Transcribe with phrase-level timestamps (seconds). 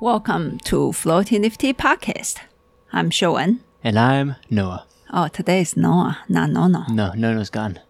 [0.00, 2.36] Welcome to Floating Leaves Tea Podcast.
[2.92, 3.60] I'm Shiuwen.
[3.82, 4.86] And I'm Noah.
[5.12, 6.84] Oh, today is Noah, not Nono.
[6.90, 7.80] No, Nono's gone.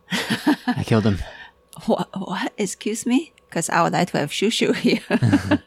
[0.66, 1.18] I killed him.
[1.84, 2.08] What?
[2.18, 2.53] What?
[2.57, 3.34] Excuse me?
[3.50, 5.03] Because I would like to have Shushu here.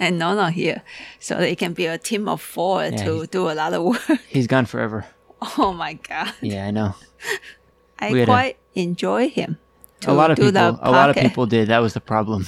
[0.00, 0.82] and Nono here.
[1.20, 4.00] So they can be a team of four to do a lot of work.
[4.28, 5.04] He's gone forever.
[5.58, 6.32] Oh my God.
[6.40, 6.94] Yeah, I know.
[7.98, 9.58] I had a- quite enjoy him.
[10.06, 10.78] a lot of people.
[10.80, 11.68] A lot of people did.
[11.68, 12.46] That was the problem.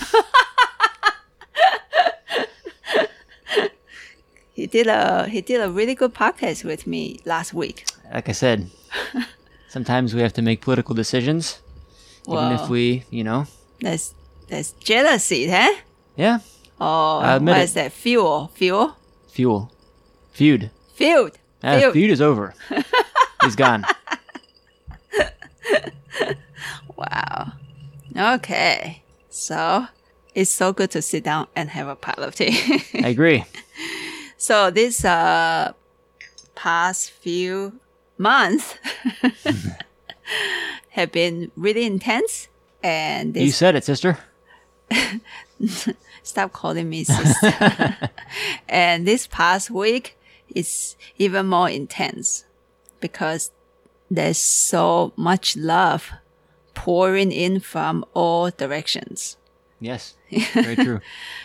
[4.53, 7.87] He did a he did a really good podcast with me last week.
[8.13, 8.71] like I said,
[9.69, 11.61] sometimes we have to make political decisions,
[12.29, 13.47] even if we, you know,
[13.81, 14.15] There's
[14.49, 15.73] there's jealousy, huh?
[16.17, 16.39] yeah,
[16.81, 17.65] Oh, I admit what it.
[17.65, 17.93] is that?
[17.93, 18.97] Fuel, fuel,
[19.29, 19.71] fuel,
[20.33, 20.71] feud.
[20.95, 21.93] feud, Ah, feud.
[21.93, 22.55] feud is over.
[23.45, 23.85] He's gone.
[26.97, 27.53] Wow.
[28.17, 29.03] Okay.
[29.31, 29.87] So
[30.35, 32.83] it's so good to sit down and have a pot of tea.
[33.03, 33.45] I agree.
[34.41, 35.73] so this uh
[36.55, 37.79] past few
[38.17, 38.75] months
[40.91, 42.49] have been really intense
[42.83, 44.19] and You said it, sister.
[46.23, 48.11] stop calling me sister.
[48.69, 50.17] and this past week
[50.55, 52.47] is even more intense
[53.01, 53.51] because
[54.11, 56.13] there's so much love
[56.75, 59.37] pouring in from all directions.
[59.81, 60.15] Yes,
[60.53, 61.01] very true.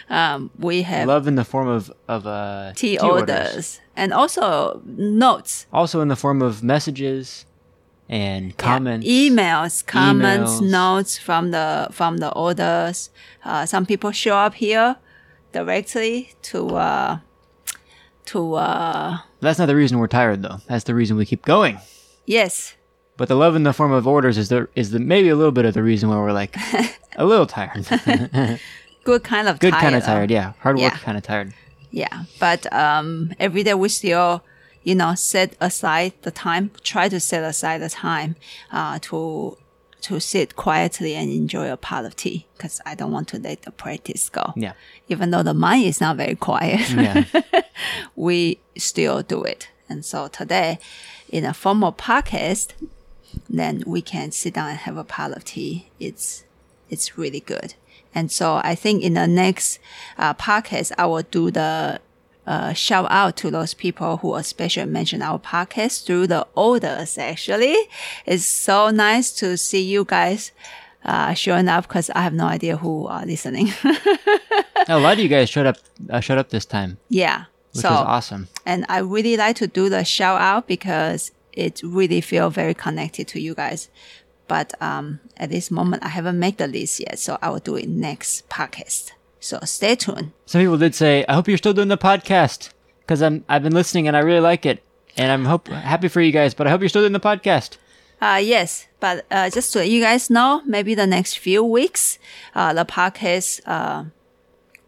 [0.09, 3.79] Um, we have Love in the form of of uh, tea, orders.
[3.95, 7.45] and also notes, Also in the form of messages
[8.09, 9.07] and Yeah, comments.
[9.07, 10.69] emails, comments, emails.
[10.69, 13.09] notes from the from the orders.
[13.45, 14.97] Uh, some people show up here
[15.53, 17.19] directly to uh,
[18.25, 20.57] to uh, That's not the reason we're tired, though.
[20.67, 21.79] That's the reason we keep going.
[22.25, 22.75] yes,
[23.17, 25.51] But the love in the form of orders is the is the maybe a little
[25.53, 26.55] bit of the reason why we're like
[27.15, 27.87] a little tired.
[29.03, 30.53] good kind of Good tired, kind of tired, yeah.
[30.59, 30.97] Hard work Yeah.
[30.97, 31.53] kind of tired.
[31.91, 34.43] Yeah, but um, every day we still,
[34.83, 36.71] you know, set aside the time.
[36.83, 38.35] Try to set aside the time
[38.71, 39.57] uh, to
[40.01, 43.61] to sit quietly and enjoy a pot of tea because I don't want to let
[43.61, 44.51] the practice go.
[44.57, 44.73] Yeah.
[45.07, 47.23] Even though the mind is not very quiet, Yeah.
[48.15, 49.69] we still do it.
[49.89, 50.79] And so today,
[51.29, 52.73] in a formal podcast,
[53.49, 55.89] then we can sit down and have a pot of tea.
[55.99, 56.43] It's
[56.89, 57.75] it's really good.
[58.13, 59.79] And so I think in the next
[60.17, 61.99] uh, podcast, I will do the
[62.47, 67.17] uh, shout out to those people who especially mention our podcast through the orders.
[67.17, 67.75] Actually,
[68.25, 70.51] it's so nice to see you guys
[71.03, 73.73] uh, showing up because I have no idea who are listening.
[74.87, 75.77] a lot of you guys showed up
[76.09, 77.45] uh, showed up this time, yeah.
[77.73, 78.47] which so awesome.
[78.65, 83.27] and I really like to do the shout out because it really feel very connected
[83.29, 83.89] to you guys.
[84.47, 87.75] But um, at this moment, I haven't made the list yet, so I will do
[87.75, 89.11] it next podcast.
[89.39, 90.31] So stay tuned.
[90.45, 92.69] Some people did say, "I hope you're still doing the podcast
[93.01, 94.83] because I'm I've been listening and I really like it,
[95.17, 96.53] and I'm hope happy for you guys.
[96.53, 97.77] But I hope you're still doing the podcast."
[98.21, 102.17] Uh, yes, but uh, just to let you guys know, maybe the next few weeks,
[102.55, 104.05] uh, the podcast uh,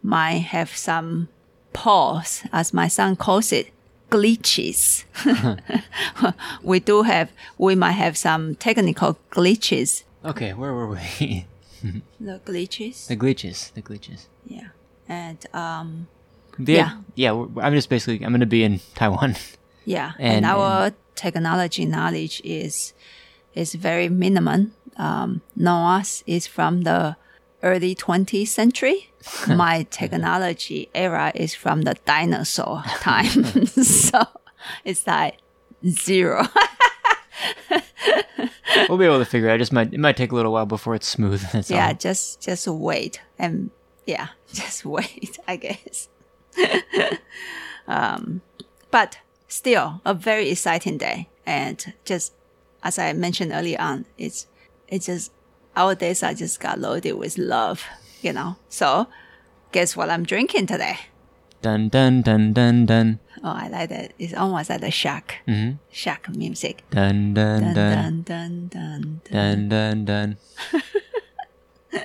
[0.02, 1.28] might have some
[1.72, 3.70] pause, as my son calls it,
[4.10, 5.04] glitches.
[6.62, 10.04] we do have, we might have some technical glitches.
[10.24, 11.46] Okay, where were we?
[12.20, 13.06] The glitches?
[13.06, 14.26] the glitches, the glitches.
[14.44, 14.68] Yeah.
[15.08, 16.08] And um
[16.58, 16.90] The- Yeah.
[17.14, 17.30] yeah.
[17.62, 19.36] I'm just basically I'm gonna be in Taiwan.
[19.84, 22.94] yeah, and, And- our technology knowledge is
[23.54, 24.72] is very minimum.
[24.96, 27.14] Um Noah's is from the
[27.62, 29.10] early 20th century.
[29.48, 33.44] My technology era is from the dinosaur time.
[33.66, 34.22] so
[34.84, 35.38] it's like
[35.86, 36.46] zero.
[38.88, 39.56] we'll be able to figure it out.
[39.56, 41.40] It just might it might take a little while before it's smooth.
[41.52, 41.94] That's yeah, all.
[41.94, 43.70] just just wait and
[44.06, 46.08] yeah, just wait, I guess.
[47.86, 48.40] um,
[48.90, 49.18] but
[49.48, 52.32] still a very exciting day, and just
[52.82, 54.46] as I mentioned earlier on, it's
[54.88, 55.32] it's just
[55.77, 57.83] our days are just got loaded with love,
[58.21, 58.57] you know.
[58.69, 59.07] So,
[59.71, 60.97] guess what I'm drinking today?
[61.61, 64.13] Dun dun dun dun dun Oh, I like that.
[64.19, 66.83] It's almost like the shark, hmm shark music.
[66.91, 69.21] dun dun Dun dun dun dun dun.
[69.31, 69.69] dun.
[69.69, 70.37] dun dun dun.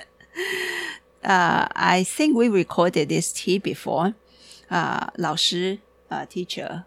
[1.23, 4.13] uh, I think we recorded this tea before.
[4.71, 5.79] Uh, 老师,
[6.11, 6.83] uh, teacher,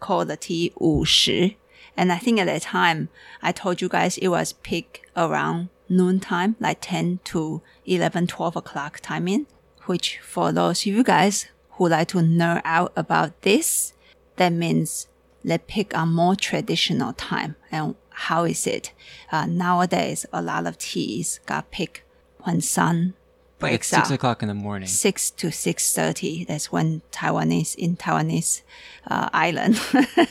[0.00, 1.56] called the tea 五十.
[1.96, 3.08] And I think at that time,
[3.42, 8.99] I told you guys it was peak around noontime, like 10 to 11, 12 o'clock
[9.01, 9.47] timing,
[9.85, 13.93] which for those of you guys who like to nerd out about this,
[14.37, 15.07] that means
[15.43, 17.55] they pick a more traditional time.
[17.71, 18.93] And how is it?
[19.31, 22.03] Uh, nowadays, a lot of teas got picked
[22.39, 23.13] when sun
[23.59, 24.87] Like breaks it's six out o'clock in the morning.
[24.87, 26.45] six to six thirty.
[26.45, 28.61] That's when Taiwanese in Taiwanese
[29.07, 29.79] uh, island,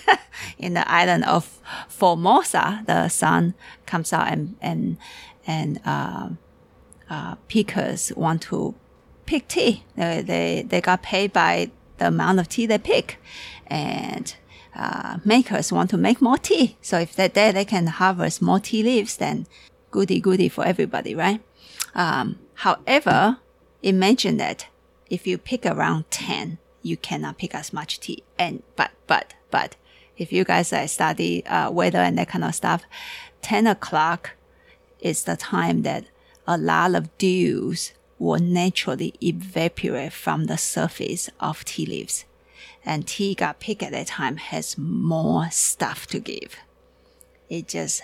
[0.58, 1.58] in the island of
[1.88, 3.54] Formosa, the sun
[3.86, 4.96] comes out and and
[5.46, 6.30] and uh,
[7.10, 8.74] uh, pickers want to
[9.26, 9.84] pick tea.
[9.96, 13.18] They, they they got paid by the amount of tea they pick,
[13.66, 14.34] and
[14.74, 16.76] uh, makers want to make more tea.
[16.80, 19.46] So if that day they can harvest more tea leaves, then
[19.90, 21.40] goody goody for everybody, right?
[21.94, 23.38] Um, however,
[23.82, 24.66] imagine that
[25.10, 28.22] if you pick around 10, you cannot pick as much tea.
[28.38, 29.76] And, but, but, but,
[30.16, 32.84] if you guys uh, study uh, weather and that kind of stuff,
[33.42, 34.30] 10 o'clock
[35.02, 36.06] is the time that
[36.46, 42.24] a lot of dews will naturally evaporate from the surface of tea leaves.
[42.84, 46.56] And tea got picked at that time has more stuff to give.
[47.50, 48.02] It just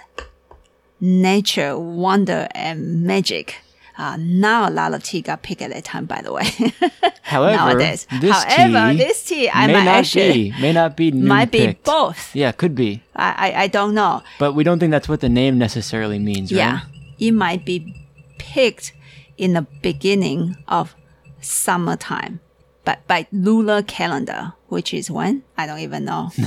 [1.01, 3.57] nature, wonder, and magic.
[3.99, 6.45] Uh, now a lot of tea got picked at that time, by the way.
[7.23, 8.07] However, Nowadays.
[8.21, 11.51] this However, tea this tea I may might not actually be may not be might
[11.51, 12.35] be both.
[12.35, 14.23] Yeah, could be, I, I I don't know.
[14.39, 16.59] but we don't think that's what the name necessarily means, right?
[16.59, 16.81] Yeah,
[17.19, 18.07] it might be
[18.39, 18.93] picked
[19.37, 20.95] in the beginning of
[21.41, 22.39] summertime,
[22.85, 26.31] but by lunar calendar, which is when I don't even know.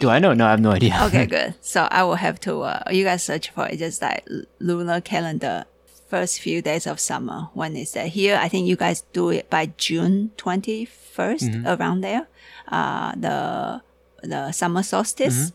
[0.00, 0.32] Do I know?
[0.34, 0.96] No, I have no idea.
[1.06, 1.54] Okay, good.
[1.60, 2.60] So I will have to.
[2.62, 3.78] Uh, you guys search for it.
[3.78, 4.26] Just like
[4.58, 5.64] lunar calendar,
[6.08, 7.48] first few days of summer.
[7.54, 8.08] When is that?
[8.08, 10.88] Here, I think you guys do it by June twenty
[11.66, 12.26] around there.
[12.68, 13.82] Uh, the
[14.22, 15.52] the summer solstice,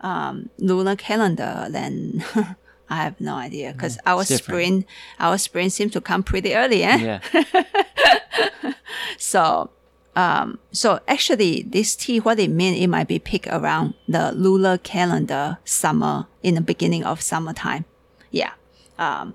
[0.00, 1.66] um, lunar calendar.
[1.70, 2.24] Then
[2.90, 4.44] I have no idea because our It's different.
[4.44, 4.84] spring,
[5.20, 6.82] our spring seems to come pretty early.
[6.84, 6.96] Eh?
[6.96, 7.20] yeah.
[9.18, 9.70] So,
[10.16, 14.78] um, so actually, this tea, what it means, it might be picked around the lunar
[14.78, 17.84] calendar summer in the beginning of summertime.
[18.30, 18.52] Yeah.
[18.98, 19.34] Um,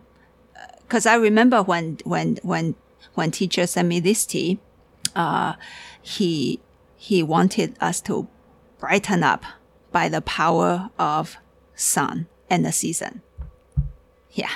[0.88, 2.76] cause I remember when, when, when,
[3.16, 4.60] when teacher sent me this tea,
[5.16, 5.54] uh,
[6.02, 6.62] he,
[6.96, 8.28] he wanted us to
[8.80, 9.44] brighten up
[9.92, 11.36] by the power of
[11.76, 13.22] sun and the season.
[14.32, 14.52] Yeah.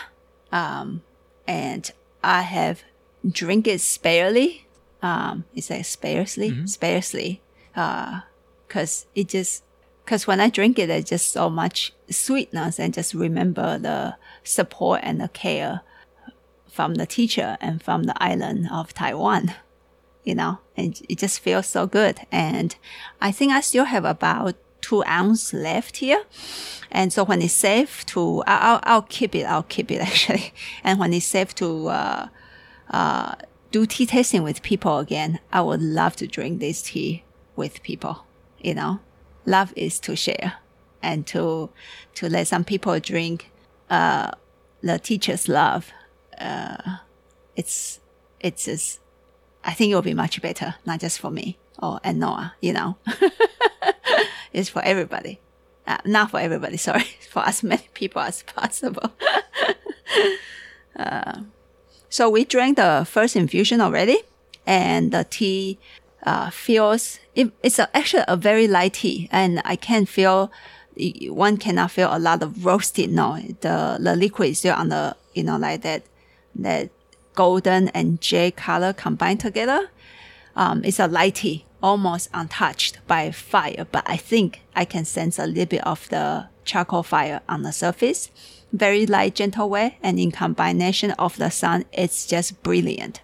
[0.51, 1.03] Um,
[1.47, 1.91] and
[2.23, 2.83] I have
[3.29, 4.62] drink it sparely.
[5.03, 7.41] Um, it's like sparsely, sparsely.
[7.75, 8.21] Uh,
[8.69, 9.63] cause it just,
[10.05, 15.01] cause when I drink it, there's just so much sweetness and just remember the support
[15.03, 15.81] and the care
[16.71, 19.53] from the teacher and from the island of Taiwan,
[20.23, 22.21] you know, and it just feels so good.
[22.31, 22.75] And
[23.21, 26.23] I think I still have about two ounce left here.
[26.91, 30.53] And so when it's safe to, I'll, I'll keep it, I'll keep it actually.
[30.83, 32.27] And when it's safe to, uh,
[32.89, 33.35] uh,
[33.73, 37.23] do tea tasting with people again, I would love to drink this tea
[37.55, 38.23] with people.
[38.61, 38.99] You know,
[39.45, 40.53] love is to share
[41.01, 41.71] and to,
[42.13, 43.51] to let some people drink,
[43.89, 44.29] uh,
[44.81, 45.91] the teacher's love.
[46.39, 46.97] Uh,
[47.55, 47.99] it's,
[48.39, 48.99] it's just,
[49.63, 52.73] I think it will be much better, not just for me or and Noah, you
[52.73, 52.97] know.
[54.53, 55.39] it's for everybody.
[55.87, 59.11] Uh, not for everybody, sorry, for as many people as possible.
[60.95, 61.41] Uh,
[62.13, 64.19] so we drank the first infusion already,
[64.67, 65.79] and the tea
[66.21, 70.51] uh, feels it, it's a, actually a very light tea, and I can feel
[71.23, 73.11] one cannot feel a lot of roasted.
[73.11, 76.03] No, the the liquid is still on the you know like that
[76.53, 76.91] that
[77.33, 79.89] golden and jade color combined together.
[80.55, 85.39] Um, it's a light tea, almost untouched by fire, but I think I can sense
[85.39, 88.29] a little bit of the charcoal fire on the surface.
[88.73, 93.21] Very light, gentle way, and in combination of the sun, it's just brilliant.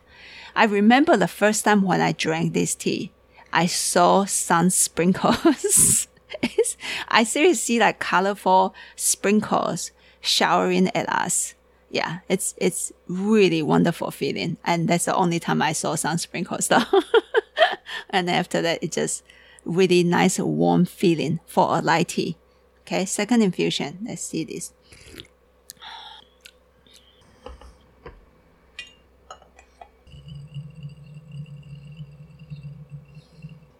[0.56, 3.12] I remember the first time when I drank this tea,
[3.52, 6.08] I saw sun sprinkles.
[7.08, 9.92] I seriously see like colorful sprinkles
[10.22, 11.56] showering at us.
[11.90, 16.68] Yeah, it's it's really wonderful feeling, and that's the only time I saw sun sprinkles
[16.68, 16.84] though.
[18.12, 19.24] and after that, it's just
[19.66, 22.38] really nice warm feeling for a light tea.
[22.82, 24.00] Okay, second infusion.
[24.08, 24.74] Let's see this.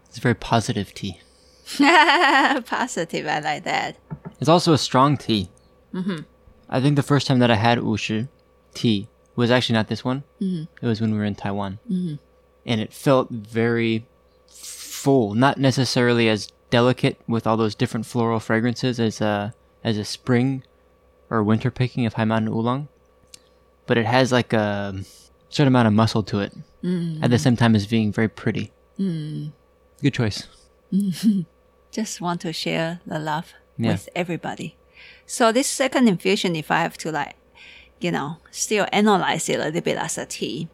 [0.10, 1.22] It's a very positive tea.
[1.78, 3.96] Positive, I like that.
[4.40, 5.50] It's also a strong tea.
[5.94, 6.22] Mm-hmm.
[6.68, 8.28] I think the first time that I had ushi
[8.74, 10.24] tea was actually not this one.
[10.42, 10.64] Mm-hmm.
[10.84, 11.78] It was when we were in Taiwan.
[11.90, 12.16] Mm-hmm.
[12.66, 14.08] And it felt very
[14.48, 20.06] full, not necessarily as delicate with all those different floral fragrances as a, as a
[20.06, 20.64] spring
[21.30, 22.88] or winter picking of high mountain Oolong.
[23.86, 25.04] But it has like a
[25.50, 26.54] certain amount of muscle to it
[27.24, 28.72] at the same time as being very pretty.
[30.02, 30.48] Good choice.
[31.92, 33.92] Just want to share the love Yeah.
[33.92, 34.76] with everybody.
[35.26, 37.36] So this second infusion, if I have to like
[38.00, 40.70] you know, still analyze it a little bit as a tea.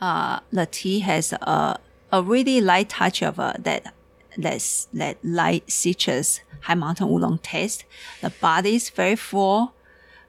[0.00, 1.78] Uh, the tea has a,
[2.10, 3.92] a really light touch of uh, that,
[4.36, 7.84] that's, that light citrus high mountain oolong taste.
[8.22, 9.74] The body is very full,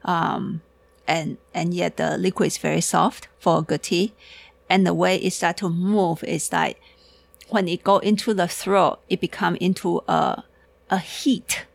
[0.04, 0.60] um,
[1.06, 4.12] and, and yet the liquid is very soft for a good tea.
[4.68, 6.80] And the way it start to move is like
[7.50, 10.44] when it go into the throat, it become into a,
[10.88, 11.66] a heat,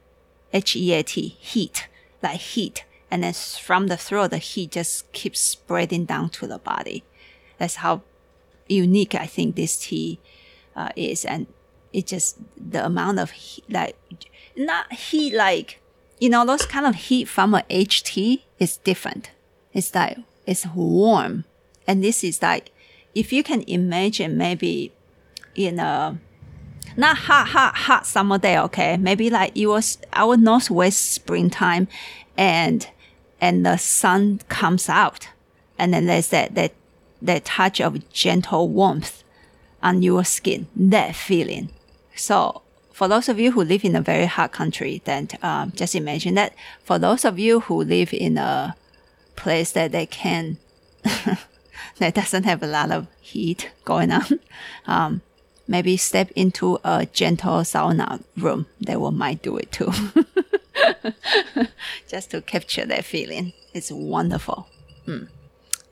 [0.54, 1.88] H-E-A-T, heat,
[2.22, 2.86] like heat.
[3.12, 7.04] And then from the throat, the heat just keeps spreading down to the body.
[7.58, 8.02] That's how
[8.68, 10.20] unique I think this tea
[10.76, 11.24] uh, is.
[11.26, 11.48] And
[11.94, 13.96] it just, the amount of heat, like,
[14.58, 15.80] not heat like,
[16.20, 19.32] you know, those kind of heat from a HT is different.
[19.74, 21.46] It's like, it's warm.
[21.88, 22.72] And this is like,
[23.14, 24.92] if you can imagine maybe
[25.56, 26.18] in a
[26.98, 28.98] not hot, hot, hot summer day, okay?
[28.98, 31.88] Maybe like it was our northwest springtime
[32.38, 32.88] and
[33.42, 35.30] and the sun comes out
[35.78, 36.74] and then there's that that
[37.22, 39.24] that touch of gentle warmth
[39.82, 41.70] on your skin, that feeling.
[42.16, 45.96] So for those of you who live in a very hot country, then um, just
[45.96, 46.54] imagine that.
[46.84, 48.76] For those of you who live in a
[49.36, 50.58] place that they can
[51.98, 54.40] that doesn't have a lot of heat going on,
[54.88, 55.22] um,
[55.68, 58.68] maybe step into a gentle sauna room.
[58.80, 59.92] They will might do it too.
[62.08, 63.54] Just to capture that feeling.
[63.74, 64.68] It's wonderful.
[65.08, 65.30] Mm.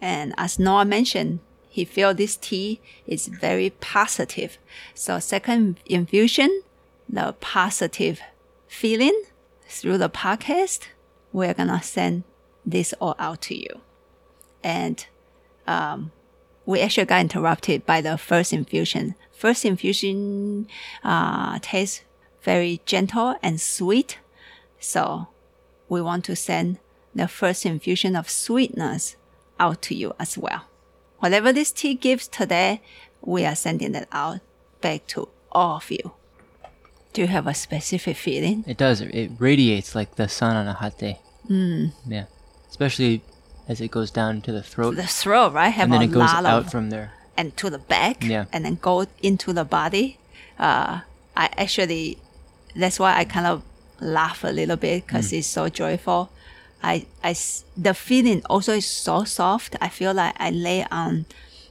[0.02, 1.40] And as Noah mentioned,
[1.70, 4.58] he feel this tea is very positive.
[4.94, 6.62] So second infusion,
[7.10, 8.22] the positive
[8.68, 9.24] feeling
[9.68, 10.82] through the podcast,
[11.32, 12.24] we're gonna send
[12.66, 13.82] this all out to you.
[14.64, 15.06] And
[15.66, 16.12] um,
[16.66, 19.16] we actually got interrupted by the first infusion.
[19.32, 20.68] First infusion
[21.04, 22.02] uh, tastes
[22.42, 24.20] very gentle and sweet.
[24.80, 25.28] So
[25.90, 26.80] we want to send
[27.14, 29.16] the first infusion of sweetness
[29.60, 30.66] out to you as well.
[31.20, 32.82] Whatever this tea gives today,
[33.22, 34.40] we are sending it out
[34.82, 36.12] back to all of you.
[37.14, 38.66] Do you have a specific feeling?
[38.68, 39.02] It does.
[39.02, 41.20] It radiates like the sun on a hot day.
[41.50, 41.94] Mm.
[42.08, 42.26] Yeah.
[42.70, 43.22] Especially
[43.68, 44.96] as it goes down to the throat.
[44.96, 45.70] The throat, right?
[45.70, 47.12] Have and then it goes out from there.
[47.36, 48.46] and to the back, Yeah.
[48.54, 50.20] and then go into the body.
[50.60, 51.02] Uh,
[51.36, 52.20] I actually,
[52.76, 53.64] that's why I kind of
[54.00, 55.38] laugh a little bit because Mm.
[55.40, 56.30] it's so joyful.
[56.84, 57.34] I, I,
[57.78, 59.76] the feeling also is so soft.
[59.82, 61.26] I feel like I lay on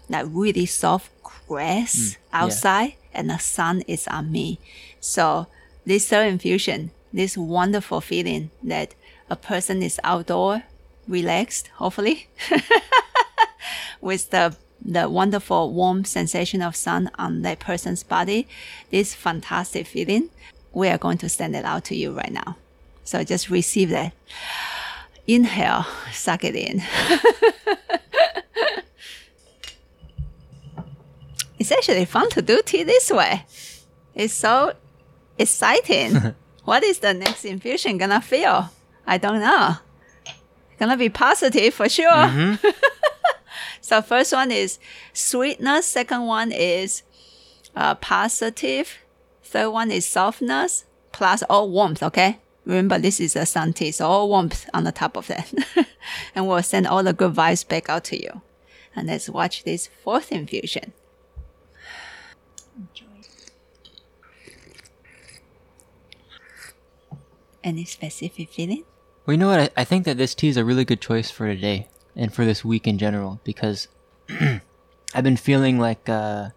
[0.08, 1.10] that really soft
[1.46, 2.42] grass Mm, yeah.
[2.42, 4.58] outside, and the sun is on me.
[5.00, 5.46] So
[5.86, 8.94] this third infusion, this wonderful feeling that
[9.30, 10.62] a person is outdoor,
[11.08, 12.28] relaxed, hopefully,
[14.00, 18.48] with the the wonderful warm sensation of sun on that person's body,
[18.90, 20.28] this fantastic feeling,
[20.72, 22.56] we are going to send it out to you right now.
[23.04, 24.12] So just receive that.
[25.26, 26.82] Inhale, suck it in.
[31.58, 33.44] it's actually fun to do tea this way.
[34.14, 34.74] It's so
[35.38, 36.34] exciting.
[36.64, 38.70] what is the next infusion gonna feel?
[39.06, 39.76] I don't know.
[40.82, 42.58] Gonna be positive for sure.
[43.80, 44.80] So first one is
[45.12, 45.86] sweetness.
[45.86, 47.02] Second one is
[47.76, 48.98] uh, positive.
[49.44, 52.02] Third one is softness plus all warmth.
[52.02, 52.38] Okay.
[52.64, 55.52] Remember, this is a sun tea, so all warmth on the top of that.
[56.34, 58.42] and we'll send all the good vibes back out to you.
[58.96, 60.92] And let's watch this fourth infusion.
[62.76, 63.06] Enjoy.
[67.62, 68.84] Any specific feeling?
[69.24, 69.60] Well, you know what?
[69.60, 72.44] I, I think that this tea is a really good choice for today and for
[72.44, 73.88] this week in general because
[75.14, 76.48] I've been feeling like uh,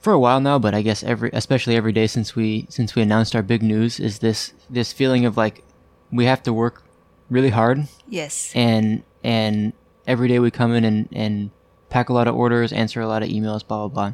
[0.00, 3.02] for a while now, but I guess every, especially every day since we since we
[3.02, 5.62] announced our big news, is this this feeling of like
[6.10, 6.82] we have to work
[7.30, 8.52] really hard Yes.
[8.54, 9.72] and and
[10.06, 11.50] every day we come in and and
[11.90, 14.12] pack a lot of orders, answer a lot of emails, blah blah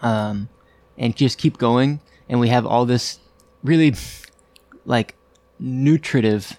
[0.00, 0.48] blah, um,
[0.96, 2.00] and just keep going.
[2.28, 3.20] And we have all this
[3.62, 3.94] really
[4.84, 5.14] like
[5.58, 6.58] nutritive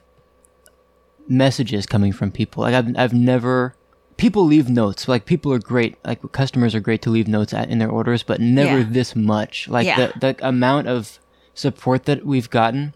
[1.28, 2.64] messages coming from people.
[2.64, 3.76] Like I've I've never
[4.18, 5.08] people leave notes.
[5.08, 5.98] Like people are great.
[6.06, 8.86] Like customers are great to leave notes at, in their orders, but never Yeah.
[8.90, 9.68] this much.
[9.68, 10.12] Like Yeah.
[10.20, 11.20] the the amount of
[11.54, 12.94] support that we've gotten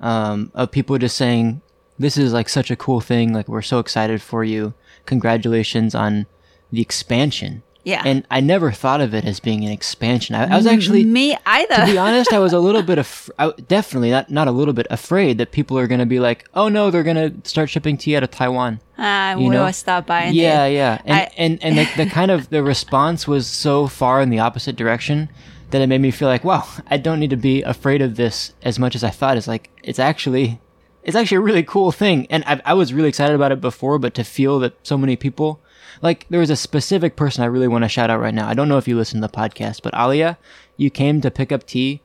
[0.00, 1.60] um, of people just saying
[1.98, 3.32] this is like such a cool thing.
[3.32, 4.74] Like we're so excited for you.
[5.06, 6.26] Congratulations on
[6.70, 7.62] the expansion.
[7.88, 8.02] Yeah.
[8.04, 10.34] And I never thought of it as being an expansion.
[10.34, 11.74] I, I was actually me either.
[11.76, 14.74] to be honest, I was a little bit af- I, definitely not not a little
[14.74, 17.70] bit afraid that people are going to be like, "Oh no, they're going to start
[17.70, 19.70] shipping tea out of Taiwan." Ah, you we know?
[19.70, 20.74] stop buying yeah, it.
[20.74, 21.00] yeah.
[21.04, 24.38] And I- and and the, the kind of the response was so far in the
[24.40, 25.28] opposite direction
[25.70, 28.52] that it made me feel like, "Wow, I don't need to be afraid of this
[28.62, 30.60] as much as I thought." It's like it's actually
[31.04, 32.26] it's actually a really cool thing.
[32.28, 35.16] And I, I was really excited about it before, but to feel that so many
[35.16, 35.58] people,
[36.02, 38.48] like there was a specific person I really want to shout out right now.
[38.48, 40.38] I don't know if you listen to the podcast, but Alia,
[40.76, 42.00] you came to pick up tea,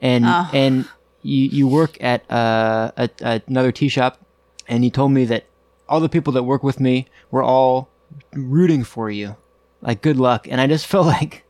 [0.00, 0.48] and Oh.
[0.52, 0.86] and
[1.22, 4.18] you you work at uh at, at another tea shop,
[4.68, 5.44] and you told me that
[5.88, 7.88] all the people that work with me were all
[8.32, 9.36] rooting for you,
[9.82, 10.46] like good luck.
[10.48, 11.44] And I just felt like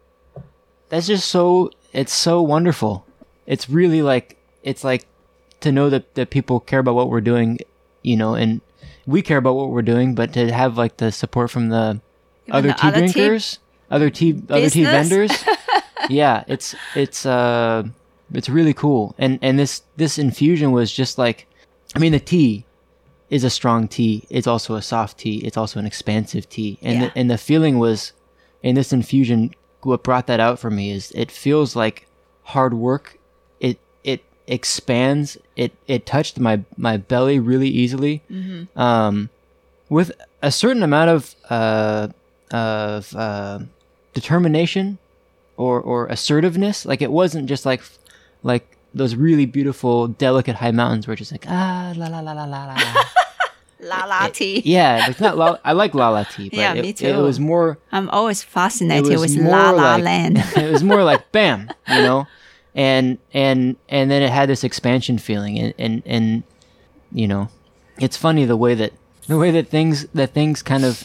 [0.88, 3.06] that's just so it's so wonderful.
[3.46, 5.06] It's really like it's like
[5.60, 7.58] to know that that people care about what we're doing,
[8.02, 8.60] you know, and
[9.06, 12.00] we care about what we're doing, but to have like the support from the
[12.50, 13.58] other the tea other tea drinkers,
[13.90, 15.30] other tea other tea vendors.
[16.08, 17.84] yeah, it's it's uh
[18.32, 19.14] it's really cool.
[19.18, 21.46] And and this this infusion was just like
[21.94, 22.64] I mean the tea
[23.30, 24.26] is a strong tea.
[24.30, 25.38] It's also a soft tea.
[25.38, 26.78] It's also an expansive tea.
[26.82, 27.08] And Yeah.
[27.08, 28.12] the, and the feeling was
[28.62, 32.06] in this infusion what brought that out for me is it feels like
[32.42, 33.18] hard work.
[34.46, 35.38] Expands.
[35.56, 38.22] It it touched my my belly really easily.
[38.76, 39.30] Um
[39.88, 42.08] with a certain amount of uh
[42.50, 43.58] of uh
[44.12, 44.98] determination
[45.56, 46.84] or or assertiveness.
[46.86, 47.82] Like it wasn't just like
[48.42, 52.32] like those really beautiful, delicate high mountains where it's just like ah la la la
[52.32, 52.74] la la la.
[53.80, 54.04] la.
[54.06, 54.62] La tea.
[54.64, 55.36] yeah, it's not.
[55.36, 57.06] La- I like La La Tea, but Yeah, it, me too.
[57.06, 57.76] it was more.
[57.92, 60.38] I'm always fascinated with La La like, Land.
[60.56, 62.26] it was more like bam, you know,
[62.74, 66.42] and and and then it had this expansion feeling, and and and
[67.12, 67.48] you know,
[67.98, 68.92] it's funny the way that
[69.28, 71.04] the way that things that things kind of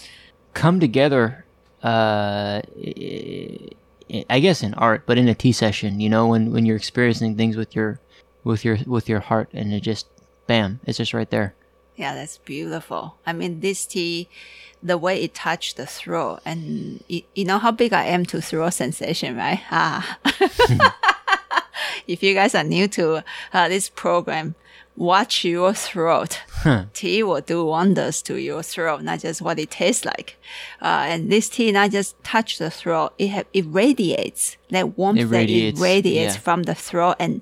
[0.54, 1.46] come together.
[1.84, 6.76] Uh, i- guess in art, but in a tea session, you know, when when you're
[6.76, 8.00] experiencing things with your
[8.44, 10.08] with your with your heart, and it just
[10.48, 11.54] bam, it's just right there.
[11.96, 13.18] Yeah, that's beautiful.
[13.26, 14.30] I mean, this tea,
[14.82, 18.42] the way it touched the throat, and you, you know how big I am to
[18.42, 19.62] throat sensation, right?
[19.70, 20.18] Ah.
[22.08, 24.56] if you guys are new to uh, this program,
[25.00, 26.42] watch your throat.
[26.94, 30.38] Tea will do wonders to your throat, not just what it tastes like.
[30.82, 35.20] Uh, and this tea not just touch the throat, it have, it radiates that warmth
[35.20, 36.42] It that radiates, it radiates yeah.
[36.42, 37.42] from the throat and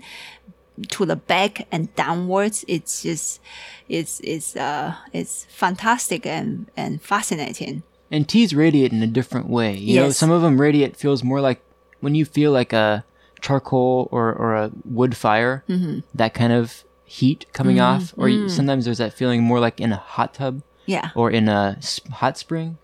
[0.89, 2.63] to the back and downwards.
[2.67, 3.41] It's just,
[3.89, 7.81] it's, it's, uh, it's fantastic and, and fascinating.
[8.11, 9.75] And teas radiate in a different way.
[9.75, 11.61] You know, some of them radiate feels more like
[11.99, 13.03] when you feel like a
[13.41, 15.99] charcoal or, or a wood fire, Mm-hmm.
[16.15, 18.03] that kind of heat coming off.
[18.11, 18.21] Mm-hmm.
[18.21, 18.49] Or you, mm-hmm.
[18.49, 21.11] sometimes there's that feeling more like in a hot tub Yeah.
[21.15, 21.79] or in a
[22.11, 22.77] hot spring.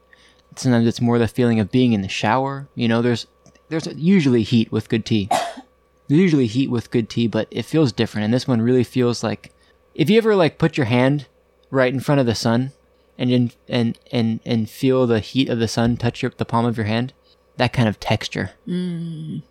[0.55, 2.67] Sometimes it's more the feeling of being in the shower.
[2.75, 3.27] You know, there's
[3.69, 5.29] there's usually heat with good tea.
[6.09, 8.25] There's usually heat with good tea, but it feels different.
[8.25, 9.51] And this one really feels like
[9.95, 11.27] if you ever like put your hand
[11.71, 12.71] right in front of the sun
[13.17, 16.65] and in, and and and feel the heat of the sun touch your, the palm
[16.65, 17.13] of your hand,
[17.57, 18.51] that kind of texture.
[18.67, 19.43] Mm.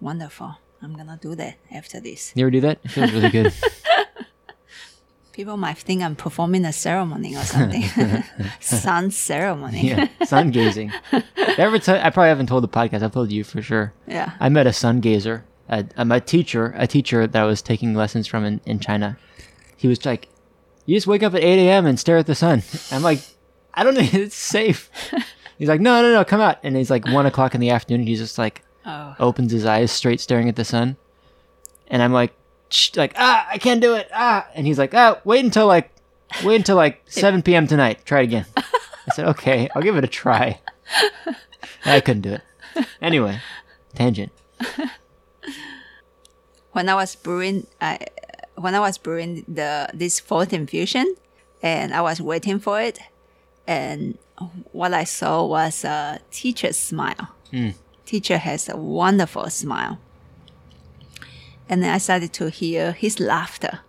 [0.00, 0.56] Wonderful.
[0.82, 2.32] I'm gonna do that after this.
[2.36, 2.78] You ever do that?
[2.84, 3.52] It feels really good.
[5.32, 7.84] People might think I'm performing a ceremony or something.
[8.60, 9.86] Sun ceremony.
[9.88, 10.92] yeah, sun gazing.
[11.36, 13.04] Ever t- I probably haven't told the podcast.
[13.04, 13.92] I've told you for sure.
[14.08, 14.32] Yeah.
[14.40, 15.44] I met a sun gazer.
[15.68, 19.16] A, um, a teacher, a teacher that I was taking lessons from in, in China.
[19.76, 20.28] He was like,
[20.86, 21.86] "You just wake up at 8 a.m.
[21.86, 23.20] and stare at the sun." I'm like,
[23.74, 24.90] "I don't think it's safe."
[25.56, 28.06] He's like, "No, no, no, come out." And he's like one o'clock in the afternoon.
[28.08, 29.14] He's just like Oh.
[29.20, 30.96] opens his eyes straight, staring at the sun.
[31.88, 32.32] And I'm like,
[32.70, 34.46] Shh, like, ah, I can't do it, ah.
[34.54, 35.90] And he's like, ah, wait until like,
[36.42, 37.66] wait until like 7 p.m.
[37.66, 38.04] tonight.
[38.04, 38.46] Try it again.
[38.56, 40.60] I said, okay, I'll give it a try.
[41.84, 42.42] I couldn't do it.
[43.00, 43.40] Anyway,
[43.94, 44.32] tangent.
[46.72, 47.98] when I was brewing, I,
[48.56, 51.14] when I was brewing the this fourth infusion,
[51.62, 52.98] and I was waiting for it,
[53.66, 54.18] and
[54.72, 57.34] what I saw was a teacher's smile.
[58.08, 59.98] Teacher has a wonderful smile,
[61.68, 63.80] and then I started to hear his laughter.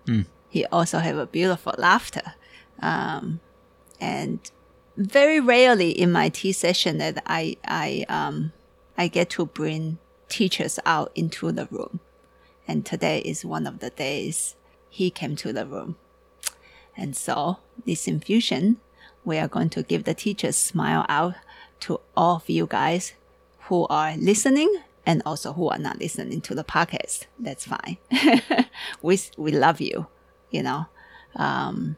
[0.50, 2.34] He also have a beautiful laughter,
[2.82, 3.40] um,
[4.02, 4.40] and
[4.98, 8.52] very rarely in my tea session that I I um
[8.98, 12.02] I get to bring teachers out into the room
[12.70, 14.56] and today is one of the days
[14.90, 15.96] he came to the room.
[16.96, 18.78] And so, this infusion,
[19.26, 21.34] we are going to give the teacher's smile out
[21.82, 23.14] to all of you guys
[23.70, 27.26] who are listening and also who are not listening to the podcast.
[27.40, 27.98] That's fine.
[29.02, 30.08] we, we love you,
[30.50, 30.88] you know.
[31.36, 31.96] Um,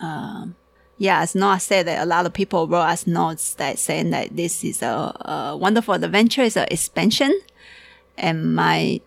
[0.00, 0.54] um,
[0.98, 4.36] yeah, as Noah said, that a lot of people wrote us notes that saying that
[4.36, 7.40] this is a, a wonderful adventure, it's an expansion.
[8.16, 9.00] And my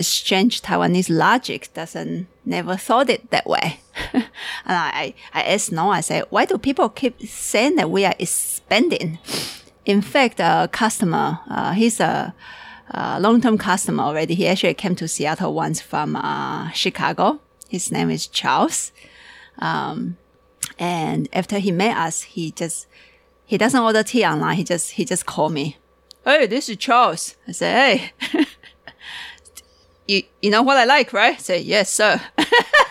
[0.00, 3.80] strange Taiwanese logic doesn't never thought it that way.
[4.12, 4.24] and
[4.66, 9.18] I, I asked Noah, I said, why do people keep saying that we are expanding?
[9.86, 12.34] In fact, a customer, uh, he's a,
[12.90, 14.34] a long-term customer already.
[14.34, 17.40] He actually came to Seattle once from uh, Chicago.
[17.68, 18.90] His name is Charles.
[19.60, 20.16] Um,
[20.76, 22.88] and after he met us, he just
[23.46, 24.56] he doesn't order tea online.
[24.56, 25.76] He just he just called me.
[26.24, 27.36] Hey, this is Charles.
[27.46, 27.98] I said,
[28.32, 28.44] hey,
[30.08, 31.34] you you know what I like, right?
[31.34, 32.20] I said, yes, sir.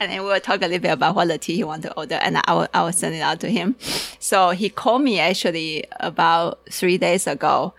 [0.00, 1.94] and then we will talk a little bit about what the tea he want to
[1.96, 3.76] order, and I will I will send it out to him.
[4.18, 7.74] So he called me actually about three days ago,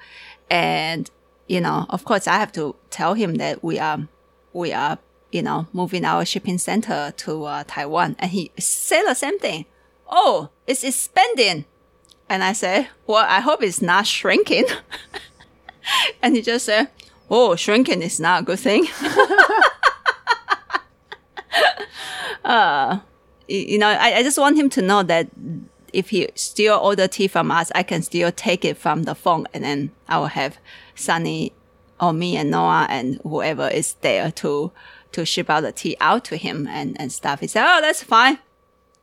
[0.50, 1.10] and
[1.48, 4.08] you know, of course, I have to tell him that we are
[4.54, 4.98] we are
[5.32, 9.66] you know moving our shipping center to uh, Taiwan, and he said the same thing.
[10.10, 11.66] Oh, it's expanding,
[12.30, 14.66] and I said, well, I hope it's not shrinking.
[16.22, 16.90] and he just said,
[17.30, 18.88] oh, shrinking is not a good thing.
[22.48, 23.00] uh,
[23.48, 25.28] you know, I, I just want him to know that
[25.94, 29.48] if he still order tea from us, I can still take it from the phone
[29.54, 30.58] and then I will have
[30.96, 31.54] Sunny
[32.00, 34.72] or me and Noah and whoever is there to
[35.14, 37.40] to ship out the tea out to him and, and stuff.
[37.40, 38.40] He said, Oh, that's fine.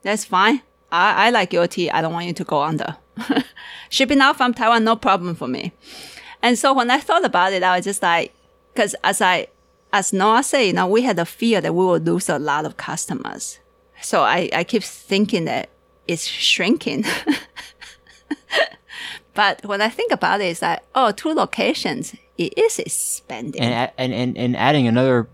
[0.03, 0.63] That's fine.
[0.93, 1.91] I, I like your tea.
[1.91, 2.97] I don't want you to go under.
[3.89, 5.73] Shipping out from Taiwan, no problem for me.
[6.43, 8.33] And so when I thought about it, I was just like,
[8.73, 9.49] because as I,
[9.95, 12.67] as Noah said, you know, we had a fear that we will lose a lot
[12.67, 13.61] of customers.
[14.03, 15.69] So I, I keep thinking that
[16.09, 17.05] it's shrinking.
[19.35, 23.63] but when I think about it, it's like, oh, two locations, it is expanding.
[23.63, 25.29] And and and, and adding another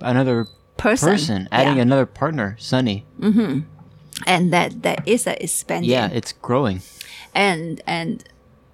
[0.00, 1.82] another person, person adding yeah.
[1.82, 3.06] another partner, Sunny.
[3.20, 3.60] Mm-hmm.
[4.26, 5.88] and that that is a expanding.
[5.88, 6.82] Yeah, it's growing.
[7.32, 8.24] and and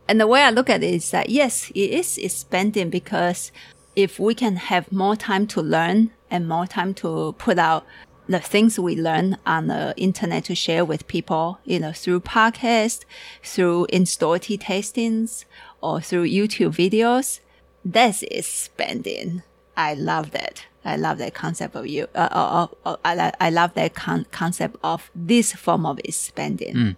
[0.09, 3.53] and the way I look at it is that yes, it is expanding because
[3.97, 7.85] if we can have more time to learn and more time to put out
[8.29, 13.05] the things we learn on the internet to share with people, you know, through podcasts,
[13.43, 15.45] through in-store tea tastings,
[15.81, 17.41] or through YouTube videos,
[17.85, 19.43] that's spending.
[19.77, 20.67] I love that.
[20.85, 22.09] I love that concept of you.
[22.15, 26.97] Uh, uh, uh, uh, I, I love that con- concept of this form of expanding.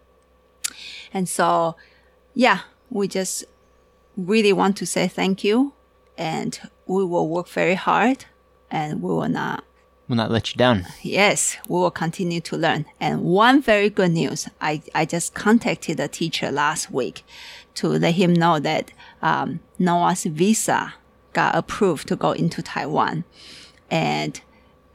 [1.12, 1.76] And so,
[2.34, 3.44] yeah, we just
[4.16, 5.72] really want to say thank you
[6.18, 8.26] and we will work very hard
[8.70, 9.64] and we will not
[10.08, 10.86] Will not let you down.
[11.02, 12.86] Yes, we will continue to learn.
[12.98, 17.24] And one very good news, I, I just contacted the teacher last week
[17.74, 20.94] to let him know that um, Noah's visa
[21.34, 23.24] got approved to go into Taiwan.
[23.90, 24.40] And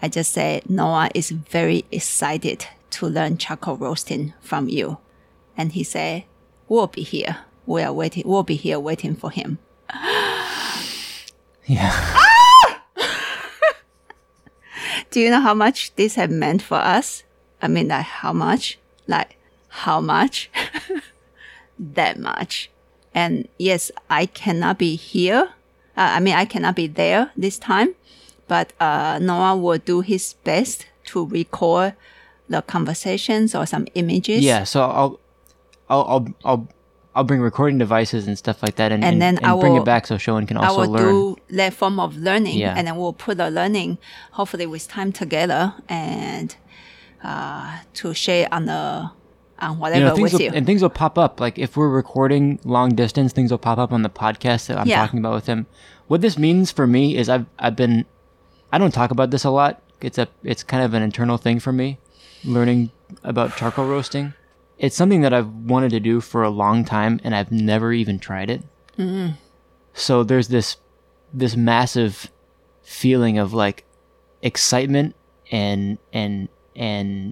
[0.02, 4.98] I just said Noah is very excited to learn charcoal roasting from you.
[5.56, 6.24] And he said,
[6.68, 7.38] we'll be here.
[7.68, 8.24] We are waiting.
[8.26, 9.60] We'll be here waiting for him.
[11.66, 12.20] Yeah.
[15.12, 17.24] Do you know how much this have meant for us?
[17.62, 18.80] I mean, like how much?
[19.08, 19.38] Like
[19.70, 20.50] how much?
[21.80, 22.70] that much.
[23.14, 25.50] And yes, I cannot be here.
[25.96, 27.96] Uh, I mean, I cannot be there this time,
[28.48, 31.94] but uh, Noah will do his best to record
[32.50, 34.44] the conversations or some images.
[34.44, 34.64] Yeah.
[34.64, 35.20] So I'll,
[35.90, 36.68] I'll, I'll, I'll,
[37.16, 39.86] I'll bring recording devices and stuff like that, and, And then I bring will- it
[39.86, 40.86] back so Shiuwen can also learn.
[40.86, 40.92] I will
[41.30, 41.36] learn.
[41.36, 42.74] do that form of learning, Yeah.
[42.76, 44.00] and then we'll put the learning,
[44.32, 46.56] hopefully with time together, and
[47.24, 49.12] uh, to share on the
[49.60, 50.52] on you whatever know, with will, you.
[50.54, 51.40] and things will pop up.
[51.40, 54.88] Like if we're recording long distance, things will pop up on the podcast that I'm
[54.88, 54.98] Yeah.
[54.98, 55.68] talking about with him.
[56.08, 58.06] What this means for me is I've I've been
[58.74, 59.82] I don't talk about this a lot.
[60.02, 61.98] It's a it's kind of an internal thing for me,
[62.44, 62.92] learning
[63.24, 64.34] about charcoal roasting.
[64.84, 68.20] It's something that I've wanted to do for a long time, and I've never even
[68.20, 68.64] tried it.
[69.00, 69.36] Mm-hmm.
[69.94, 70.76] So there's this
[71.34, 72.30] this massive
[72.82, 73.86] feeling of like
[74.42, 75.16] excitement
[75.54, 77.32] and and and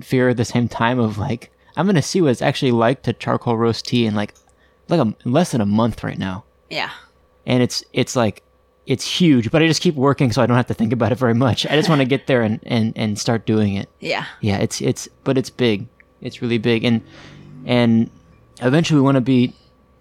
[0.00, 3.12] fear at the same time of like I'm gonna see what it's actually like to
[3.12, 4.34] charcoal roast tea in like
[4.88, 6.92] like a, less than a month right now, yeah,
[7.46, 8.44] and it's it's like
[8.86, 9.50] it's huge.
[9.50, 11.66] But I just keep working, so I don't have to think about it very much.
[11.66, 13.88] I just want to get there and, and and start doing it.
[13.98, 15.88] yeah, Yeah, it's it's but it's big.
[16.20, 17.02] It's really big, and
[17.64, 18.10] and
[18.62, 19.54] eventually we want to be.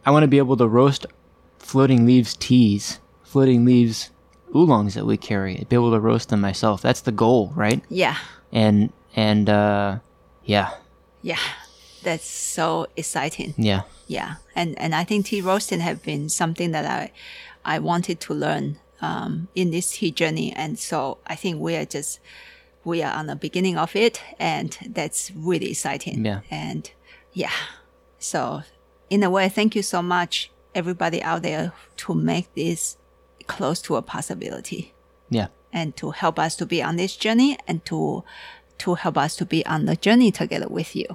[0.05, 1.05] I want to be able to roast
[1.59, 4.11] floating leaves teas, floating leaves
[4.53, 5.65] oolongs that we carry.
[5.67, 6.81] Be able to roast them myself.
[6.81, 7.83] That's the goal, right?
[7.89, 8.17] yeah,
[8.51, 9.99] And and uh,
[10.43, 10.71] yeah,
[11.21, 11.39] yeah.
[12.03, 13.55] That's so exciting.
[13.57, 17.11] yeah, Yeah, and and I think tea roasting have been something that I
[17.65, 21.85] I wanted to learn um, in this tea journey, and so I think we are
[21.85, 22.19] just
[22.85, 26.23] we are on the beginning of it, and that's really exciting.
[26.23, 26.41] Yeah.
[26.49, 26.89] and
[27.33, 27.51] yeah,
[28.19, 28.61] so
[29.09, 32.97] in a way, thank you so much, everybody out there, to make this
[33.47, 34.93] close to a possibility
[35.29, 38.23] yeah, and to help us to be on this journey and to
[38.77, 41.05] to help us to be on the journey together with you.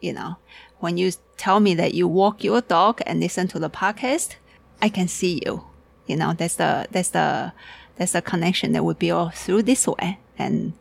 [0.00, 0.36] You know,
[0.80, 4.34] when you tell me that you walk your dog and listen to the podcast,
[4.80, 5.64] I can see you.
[6.06, 7.52] You know, that's the that's the
[7.96, 10.18] that's the connection that we build through this way.
[10.42, 10.72] And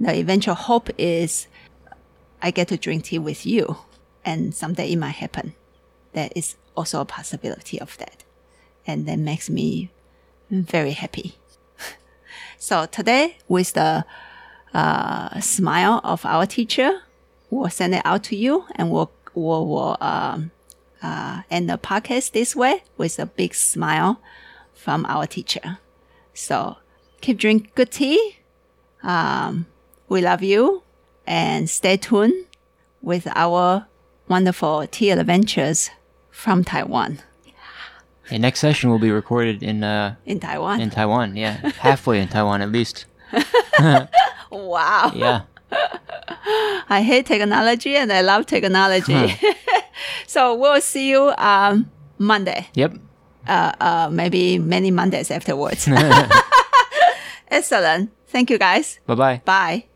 [0.00, 1.46] the eventual hope is
[2.42, 3.76] I get to drink tea with you,
[4.24, 5.54] and someday it might happen.
[6.12, 8.24] There is also a possibility of that,
[8.86, 9.90] and that makes me
[10.50, 11.36] very happy.
[12.58, 14.04] so today, with the
[14.74, 17.02] uh, smile of our teacher,
[17.50, 20.50] we'll send it out to you, and we'll we'll, we'll um,
[21.02, 24.20] uh, end the podcast this way with a big smile
[24.74, 25.78] from our teacher.
[26.34, 26.76] So
[27.20, 28.38] keep drinking good tea.
[29.02, 29.66] Um,
[30.08, 30.82] we love you
[31.26, 32.46] and stay tuned
[33.02, 33.86] with our
[34.28, 35.90] wonderful tea adventures
[36.30, 37.20] from Taiwan.
[38.28, 40.80] The next session will be recorded in uh In Taiwan.
[40.80, 41.36] in Taiwan.
[41.36, 43.06] Yeah, halfway in Taiwan at least.
[44.50, 45.12] wow.
[45.14, 45.42] Yeah.
[46.88, 49.34] I hate technology and I love technology.
[50.26, 52.68] so we'll see you um, Monday.
[52.74, 52.94] Yep.
[53.46, 55.88] Uh, maybe many Mondays afterwards.
[57.48, 58.10] Excellent.
[58.36, 59.00] Thank you guys.
[59.06, 59.40] Bye bye.
[59.46, 59.95] Bye.